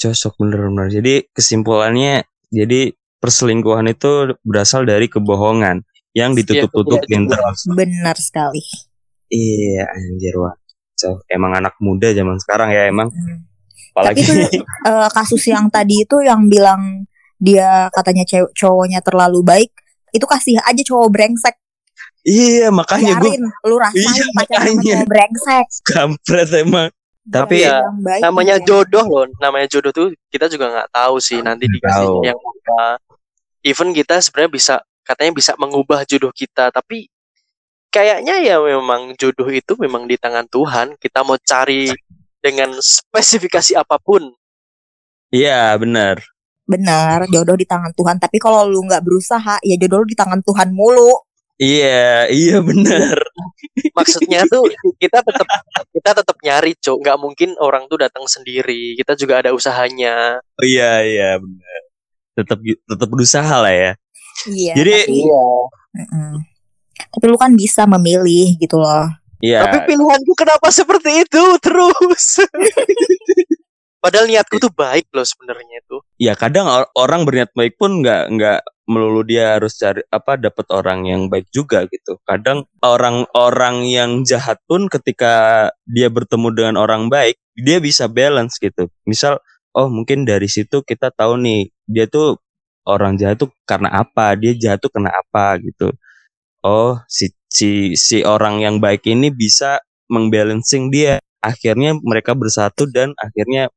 Cocok 0.00 0.32
bener-bener. 0.40 0.86
Jadi 0.88 1.14
kesimpulannya 1.32 2.24
jadi 2.48 2.80
perselingkuhan 3.20 3.86
itu 3.92 4.34
berasal 4.42 4.88
dari 4.88 5.06
kebohongan 5.06 5.84
yang 6.16 6.32
iya, 6.32 6.38
ditutup-tutupin 6.44 7.28
terus. 7.28 7.68
Benar 7.68 8.16
sekali. 8.16 8.60
Iya, 9.32 9.88
anjir 9.88 10.36
wah. 10.36 10.56
So, 10.96 11.24
emang 11.28 11.56
anak 11.56 11.80
muda 11.80 12.12
zaman 12.12 12.36
sekarang 12.36 12.72
ya 12.72 12.88
emang. 12.88 13.08
Hmm 13.08 13.51
Apalagi 13.92 14.24
Tapi 14.24 14.48
itu 14.48 14.64
uh, 14.88 15.08
kasus 15.16 15.44
yang 15.52 15.68
tadi 15.68 16.08
itu 16.08 16.16
yang 16.24 16.48
bilang 16.48 17.04
dia 17.36 17.92
katanya 17.92 18.24
cewek 18.24 18.56
cowoknya 18.56 19.04
terlalu 19.04 19.44
baik, 19.44 19.70
itu 20.16 20.24
kasih 20.24 20.56
aja 20.64 20.80
cowok 20.80 21.08
brengsek. 21.12 21.56
Iya 22.22 22.70
makanya 22.70 23.18
gue 23.18 23.34
lu 23.66 23.76
rasain 23.76 24.24
iya, 24.24 24.24
pacaran 24.32 24.74
cowok 24.80 25.06
brengsek. 25.10 25.66
Kampret 25.84 26.48
emang. 26.56 26.88
Tapi 27.22 27.62
ya 27.62 27.86
namanya 28.18 28.58
ya. 28.58 28.64
jodoh 28.66 29.06
loh, 29.06 29.26
namanya 29.38 29.70
jodoh 29.70 29.94
tuh 29.94 30.10
kita 30.26 30.50
juga 30.50 30.72
nggak 30.74 30.90
tahu 30.90 31.22
sih 31.22 31.38
nanti 31.38 31.70
dikasih 31.70 32.08
yang 32.26 32.38
apa. 32.38 32.98
Even 33.62 33.94
kita 33.94 34.18
sebenarnya 34.18 34.50
bisa 34.50 34.74
katanya 35.06 35.32
bisa 35.38 35.52
mengubah 35.54 36.02
jodoh 36.02 36.34
kita, 36.34 36.74
tapi 36.74 37.06
kayaknya 37.94 38.42
ya 38.42 38.58
memang 38.58 39.14
jodoh 39.14 39.46
itu 39.54 39.78
memang 39.78 40.10
di 40.10 40.18
tangan 40.18 40.50
Tuhan. 40.50 40.98
Kita 40.98 41.22
mau 41.22 41.38
cari 41.38 41.94
dengan 42.42 42.74
spesifikasi 42.82 43.78
apa 43.78 43.96
pun. 44.02 44.34
Iya, 45.32 45.78
benar. 45.78 46.20
Benar, 46.66 47.30
jodoh 47.30 47.56
di 47.56 47.64
tangan 47.64 47.94
Tuhan. 47.94 48.18
Tapi 48.18 48.36
kalau 48.42 48.66
lu 48.66 48.82
nggak 48.84 49.00
berusaha, 49.06 49.62
ya 49.62 49.74
jodoh 49.78 50.02
lu 50.02 50.06
di 50.10 50.18
tangan 50.18 50.42
Tuhan 50.42 50.74
mulu. 50.74 51.14
Iya, 51.62 52.26
iya 52.26 52.58
benar. 52.58 53.16
Maksudnya 53.96 54.42
tuh 54.50 54.66
kita 54.98 55.22
tetap 55.22 55.46
kita 55.94 56.10
tetap 56.18 56.36
nyari, 56.42 56.74
Cok. 56.74 56.98
Nggak 56.98 57.18
mungkin 57.22 57.50
orang 57.62 57.86
tuh 57.86 58.02
datang 58.02 58.26
sendiri. 58.26 58.98
Kita 58.98 59.14
juga 59.14 59.38
ada 59.46 59.54
usahanya. 59.54 60.42
Oh 60.58 60.66
iya, 60.66 61.06
iya 61.06 61.30
benar. 61.38 61.80
Tetap 62.34 62.58
tetap 62.66 63.08
berusaha 63.08 63.54
lah 63.62 63.70
ya. 63.70 63.92
Iya. 64.50 64.74
Jadi 64.74 64.90
tapi, 64.90 65.14
iya. 65.22 65.44
tapi 67.14 67.24
lu 67.30 67.38
kan 67.38 67.52
bisa 67.54 67.86
memilih 67.86 68.58
gitu 68.58 68.80
loh 68.80 69.21
Iya. 69.42 69.66
Tapi 69.66 69.78
pilihanku 69.90 70.32
kenapa 70.38 70.70
seperti 70.70 71.26
itu 71.26 71.42
terus? 71.66 72.46
Padahal 74.02 74.26
niatku 74.26 74.58
tuh 74.58 74.70
baik 74.74 75.10
loh 75.14 75.22
sebenarnya 75.22 75.78
itu. 75.82 75.98
ya 76.18 76.34
kadang 76.34 76.66
or- 76.66 76.90
orang 76.98 77.22
berniat 77.22 77.50
baik 77.54 77.78
pun 77.78 78.02
nggak 78.02 78.34
nggak 78.34 78.60
melulu 78.90 79.22
dia 79.22 79.54
harus 79.58 79.78
cari 79.78 80.02
apa 80.10 80.34
dapat 80.38 80.66
orang 80.74 81.06
yang 81.06 81.22
baik 81.30 81.46
juga 81.54 81.86
gitu. 81.86 82.18
Kadang 82.26 82.66
orang-orang 82.82 83.86
yang 83.86 84.10
jahat 84.26 84.58
pun 84.66 84.90
ketika 84.90 85.70
dia 85.86 86.10
bertemu 86.10 86.48
dengan 86.50 86.74
orang 86.82 87.06
baik, 87.06 87.38
dia 87.54 87.78
bisa 87.78 88.10
balance 88.10 88.58
gitu. 88.58 88.90
Misal, 89.06 89.38
oh 89.74 89.86
mungkin 89.86 90.26
dari 90.26 90.50
situ 90.50 90.82
kita 90.82 91.14
tahu 91.14 91.38
nih 91.38 91.70
dia 91.86 92.10
tuh 92.10 92.42
orang 92.86 93.14
jahat 93.18 93.38
tuh 93.38 93.54
karena 93.66 93.90
apa, 93.94 94.34
dia 94.34 94.50
jahat 94.58 94.82
tuh 94.82 94.90
kena 94.90 95.14
apa 95.14 95.62
gitu. 95.62 95.94
Oh 96.66 96.98
si 97.06 97.30
si 97.52 97.92
si 97.94 98.24
orang 98.24 98.64
yang 98.64 98.80
baik 98.80 99.04
ini 99.04 99.28
bisa 99.28 99.76
mengbalancing 100.08 100.88
dia. 100.88 101.20
Akhirnya 101.42 101.92
mereka 102.00 102.32
bersatu 102.32 102.88
dan 102.88 103.12
akhirnya 103.20 103.68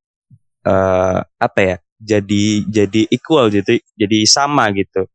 eh 0.64 1.20
apa 1.38 1.60
ya? 1.62 1.78
jadi 1.96 2.68
jadi 2.68 3.02
equal 3.08 3.48
gitu 3.50 3.72
jadi 3.96 4.18
sama 4.28 4.68
gitu 4.76 5.08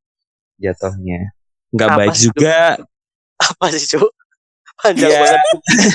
jatuhnya 0.56 1.28
nggak 1.70 1.88
Apa 1.92 1.98
baik 2.00 2.14
sih 2.16 2.32
juga 2.32 2.80
Apa 3.36 3.64
sih, 3.68 3.84
Cuk? 3.84 4.08
Panjang 4.80 5.12
Iya. 5.12 5.20
banget. 5.20 5.40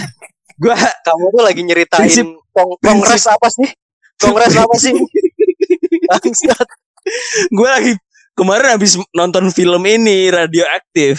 gua 0.62 0.78
Kamu 0.78 1.26
tuh 1.30 1.42
lagi 1.42 1.62
nyeritain 1.66 2.06
Prinsip- 2.06 2.38
kong 2.54 2.70
kongres 2.80 3.26
apa 3.26 3.48
sih? 3.50 3.68
Kongres 4.16 4.54
apa 4.56 4.76
sih? 4.78 4.94
Bangsat. 6.10 6.68
gua 7.50 7.70
lagi 7.82 7.98
kemarin 8.34 8.78
habis 8.78 8.94
nonton 9.12 9.50
film 9.50 9.82
ini 9.86 10.30
radioaktif 10.30 11.18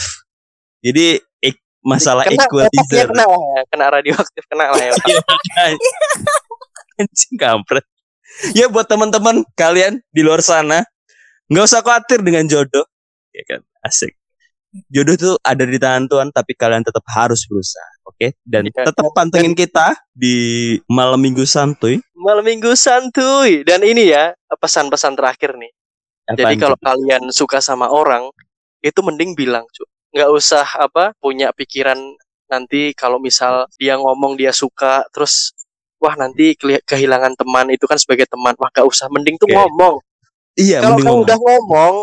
jadi 0.78 1.18
masalah 1.86 2.26
kena, 2.26 2.50
equalizer 2.50 3.06
kena 3.14 3.24
lah 3.30 3.38
ya, 3.38 3.60
kena 3.70 3.86
radioaktif 3.94 4.42
kena 4.50 4.74
lah 4.74 4.82
ya. 4.82 4.92
anjing 7.00 7.34
kampret. 7.38 7.86
Ya 8.52 8.66
buat 8.66 8.90
teman-teman 8.90 9.46
kalian 9.54 10.02
di 10.10 10.20
luar 10.26 10.42
sana 10.42 10.82
nggak 11.46 11.64
usah 11.64 11.86
khawatir 11.86 12.26
dengan 12.26 12.50
jodoh. 12.50 12.84
Ya 13.30 13.46
kan? 13.46 13.62
Asik. 13.86 14.18
Jodoh 14.90 15.16
tuh 15.16 15.34
ada 15.40 15.62
di 15.62 15.78
tangan 15.78 16.10
Tuhan 16.10 16.28
tapi 16.34 16.52
kalian 16.52 16.82
tetap 16.82 17.06
harus 17.08 17.46
berusaha 17.46 17.96
oke? 18.16 18.28
Dan 18.42 18.62
Iya, 18.68 18.90
tetap 18.90 19.12
pantengin 19.12 19.52
kita 19.52 19.94
di 20.10 20.76
malam 20.88 21.20
minggu 21.20 21.44
santuy. 21.44 22.00
Malam 22.16 22.44
minggu 22.44 22.72
santuy. 22.72 23.62
Dan 23.62 23.84
ini 23.84 24.10
ya 24.10 24.32
pesan-pesan 24.48 25.14
terakhir 25.14 25.60
nih. 25.60 25.72
Jadi 26.26 26.42
Apaan 26.42 26.58
kalau 26.58 26.78
kalian 26.82 27.22
suka 27.30 27.62
sama 27.62 27.86
orang 27.86 28.26
itu 28.82 28.98
mending 28.98 29.38
bilang, 29.38 29.62
Cuk. 29.70 29.86
Nggak 30.16 30.30
usah 30.32 30.64
apa 30.64 31.12
punya 31.20 31.52
pikiran 31.52 32.00
nanti 32.48 32.96
kalau 32.96 33.20
misal 33.20 33.68
dia 33.76 34.00
ngomong 34.00 34.38
dia 34.38 34.54
suka 34.54 35.04
terus 35.12 35.52
wah 36.00 36.14
nanti 36.16 36.56
kehilangan 36.88 37.36
teman 37.36 37.68
itu 37.68 37.84
kan 37.84 38.00
sebagai 38.00 38.24
teman. 38.24 38.56
Wah, 38.56 38.72
nggak 38.72 38.86
usah 38.88 39.12
mending 39.12 39.36
tuh 39.36 39.48
Oke. 39.50 39.56
ngomong. 39.56 39.96
iya 40.56 40.80
kalau 40.80 40.96
kamu 40.96 41.04
ngomong. 41.04 41.24
udah 41.28 41.36
ngomong 41.36 41.94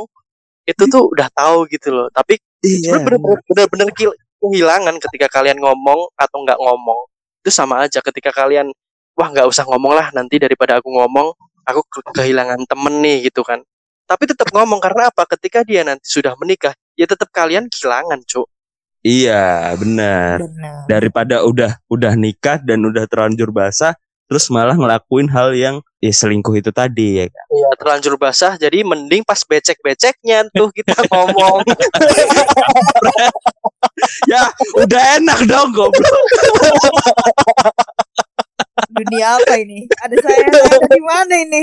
itu 0.69 0.83
tuh 0.85 1.03
udah 1.09 1.27
tahu 1.33 1.65
gitu 1.73 1.89
loh. 1.89 2.07
Tapi 2.13 2.37
iya 2.61 3.01
bener-bener 3.01 3.89
kehilangan 3.97 4.95
ketika 5.09 5.27
kalian 5.41 5.57
ngomong 5.57 6.13
atau 6.13 6.37
nggak 6.45 6.59
ngomong. 6.61 7.09
Itu 7.41 7.49
sama 7.49 7.81
aja 7.81 7.97
ketika 7.99 8.29
kalian 8.29 8.69
wah 9.17 9.27
nggak 9.33 9.49
usah 9.49 9.65
ngomong 9.65 9.93
lah 9.97 10.13
nanti 10.13 10.37
daripada 10.37 10.77
aku 10.77 10.89
ngomong 10.89 11.33
aku 11.65 11.81
ke- 11.89 12.13
kehilangan 12.13 12.61
temen 12.69 12.93
nih 13.01 13.29
gitu 13.31 13.41
kan. 13.41 13.61
Tapi 14.03 14.27
tetap 14.27 14.51
ngomong 14.51 14.83
karena 14.83 15.07
apa? 15.09 15.23
Ketika 15.25 15.63
dia 15.63 15.81
nanti 15.87 16.03
sudah 16.05 16.35
menikah, 16.35 16.75
ya 16.93 17.07
tetap 17.07 17.31
kalian 17.31 17.71
kehilangan, 17.71 18.19
Cuk. 18.27 18.47
iya 19.03 19.75
benar 19.75 20.39
bener 20.39 20.87
daripada 20.87 21.43
udah 21.43 21.75
udah 21.91 22.15
nikah 22.15 22.55
dan 22.63 22.87
udah 22.87 23.03
terlanjur 23.03 23.51
basah 23.51 23.99
terus 24.31 24.47
malah 24.47 24.79
ngelakuin 24.79 25.27
hal 25.27 25.51
yang 25.51 25.83
ya 25.99 26.07
selingkuh 26.07 26.55
itu 26.55 26.71
tadi 26.71 27.19
ya 27.19 27.27
kan 27.27 27.45
Iya, 27.51 27.69
terlanjur 27.75 28.15
basah 28.15 28.55
jadi 28.55 28.79
mending 28.87 29.27
pas 29.27 29.43
becek-beceknya 29.43 30.47
tuh 30.55 30.71
kita 30.71 30.95
ngomong. 31.11 31.67
ya 34.31 34.47
udah 34.79 35.01
enak 35.19 35.39
dong 35.51 35.75
goblok 35.75 36.23
dunia 38.93 39.37
apa 39.37 39.53
ini 39.59 39.85
ada 40.01 40.15
saya 40.21 40.39
ada 40.47 40.61
di 40.87 41.01
mana 41.03 41.33
ini 41.43 41.61